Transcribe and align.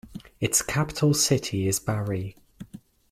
Its 0.39 0.63
capital 0.63 1.13
city 1.13 1.67
is 1.67 1.79
Bari. 1.79 2.35